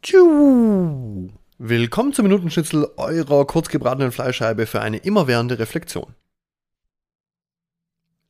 [0.00, 1.28] Tschu.
[1.58, 6.14] Willkommen zum Minutenschnitzel eurer kurzgebratenen Fleischscheibe für eine immerwährende Reflexion.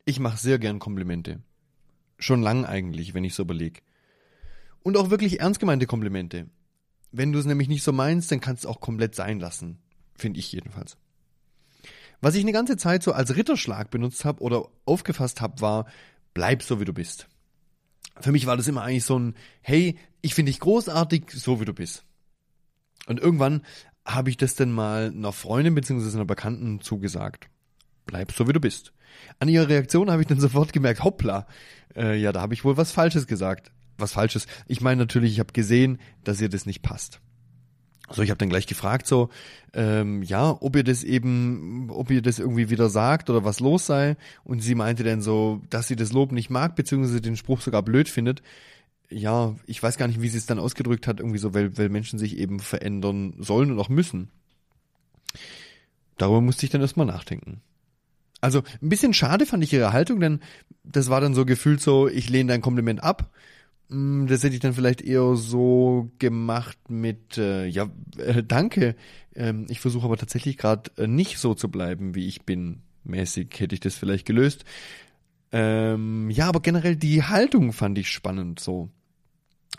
[0.06, 1.42] Ich mache sehr gern Komplimente.
[2.18, 3.82] Schon lang eigentlich, wenn ich so überlege.
[4.82, 6.48] Und auch wirklich ernst gemeinte Komplimente.
[7.12, 9.78] Wenn du es nämlich nicht so meinst, dann kannst du es auch komplett sein lassen.
[10.16, 10.96] Finde ich jedenfalls.
[12.22, 15.86] Was ich eine ganze Zeit so als Ritterschlag benutzt habe oder aufgefasst habe, war,
[16.32, 17.28] bleib so wie du bist.
[18.20, 21.64] Für mich war das immer eigentlich so ein, hey, ich finde dich großartig, so wie
[21.64, 22.04] du bist.
[23.06, 23.62] Und irgendwann
[24.04, 26.16] habe ich das dann mal einer Freundin bzw.
[26.16, 27.48] einer Bekannten zugesagt.
[28.06, 28.92] Bleib so wie du bist.
[29.38, 31.46] An ihrer Reaktion habe ich dann sofort gemerkt, hoppla,
[31.94, 33.70] äh, ja, da habe ich wohl was Falsches gesagt.
[33.96, 34.46] Was Falsches.
[34.66, 37.20] Ich meine natürlich, ich habe gesehen, dass ihr das nicht passt.
[38.10, 39.28] So, ich habe dann gleich gefragt, so,
[39.74, 43.86] ähm, ja, ob ihr das eben, ob ihr das irgendwie wieder sagt oder was los
[43.86, 44.16] sei.
[44.44, 47.82] Und sie meinte dann so, dass sie das Lob nicht mag, beziehungsweise den Spruch sogar
[47.82, 48.42] blöd findet.
[49.10, 51.88] Ja, ich weiß gar nicht, wie sie es dann ausgedrückt hat, irgendwie so, weil, weil
[51.88, 54.30] Menschen sich eben verändern sollen und auch müssen.
[56.18, 57.60] Darüber musste ich dann erstmal nachdenken.
[58.40, 60.40] Also ein bisschen schade fand ich ihre Haltung, denn
[60.84, 63.30] das war dann so gefühlt so, ich lehne dein Kompliment ab
[63.88, 68.96] Mm, das hätte ich dann vielleicht eher so gemacht mit, äh, ja, äh, danke.
[69.34, 72.82] Ähm, ich versuche aber tatsächlich gerade äh, nicht so zu bleiben, wie ich bin.
[73.04, 74.64] Mäßig hätte ich das vielleicht gelöst.
[75.52, 78.90] Ähm, ja, aber generell die Haltung fand ich spannend so.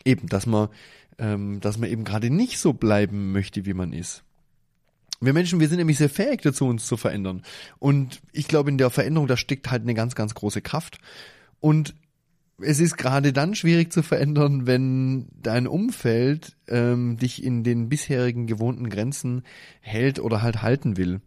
[0.06, 0.70] Eben, dass man,
[1.18, 4.24] ähm, dass man eben gerade nicht so bleiben möchte, wie man ist.
[5.22, 7.44] Wir Menschen, wir sind nämlich sehr fähig dazu, uns zu verändern.
[7.78, 11.00] Und ich glaube, in der Veränderung, da steckt halt eine ganz, ganz große Kraft.
[11.60, 11.94] Und
[12.62, 18.48] es ist gerade dann schwierig zu verändern, wenn dein Umfeld ähm, dich in den bisherigen
[18.48, 19.44] gewohnten Grenzen
[19.82, 21.22] hält oder halt halten will.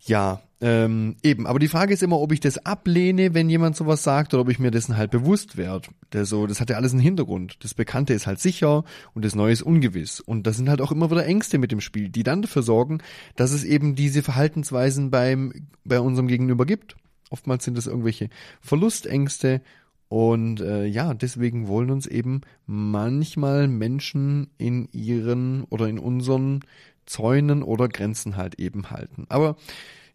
[0.00, 1.48] Ja, ähm, eben.
[1.48, 4.48] Aber die Frage ist immer, ob ich das ablehne, wenn jemand sowas sagt, oder ob
[4.48, 5.88] ich mir dessen halt bewusst werde.
[6.12, 7.56] Der so, das hat ja alles einen Hintergrund.
[7.64, 10.20] Das Bekannte ist halt sicher und das Neue ist ungewiss.
[10.20, 12.98] Und das sind halt auch immer wieder Ängste mit dem Spiel, die dann dafür sorgen,
[13.34, 15.52] dass es eben diese Verhaltensweisen beim,
[15.84, 16.94] bei unserem Gegenüber gibt.
[17.30, 18.28] Oftmals sind es irgendwelche
[18.60, 19.62] Verlustängste
[20.08, 26.60] und äh, ja, deswegen wollen uns eben manchmal Menschen in ihren oder in unseren
[27.04, 29.24] Zäunen oder Grenzen halt eben halten.
[29.28, 29.56] Aber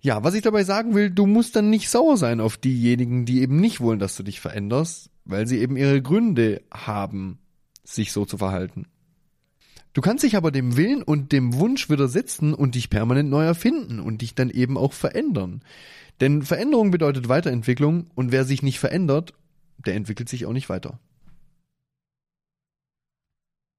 [0.08, 3.42] ja, was ich dabei sagen will, du musst dann nicht sauer sein auf diejenigen, die
[3.42, 7.40] eben nicht wollen, dass du dich veränderst, weil sie eben ihre Gründe haben,
[7.84, 8.86] sich so zu verhalten.
[9.92, 14.00] Du kannst dich aber dem Willen und dem Wunsch widersetzen und dich permanent neu erfinden
[14.00, 15.62] und dich dann eben auch verändern.
[16.22, 19.34] Denn Veränderung bedeutet Weiterentwicklung und wer sich nicht verändert,
[19.86, 21.02] der entwickelt sich auch nicht weiter.